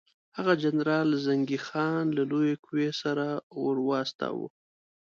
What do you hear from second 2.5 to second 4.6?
قوې سره ورواستاوه.